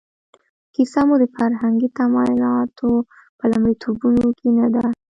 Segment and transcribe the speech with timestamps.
[0.73, 2.89] کیسه مو د فرهنګي تمایلاتو
[3.37, 4.85] په لومړیتوبونو کې نه ده.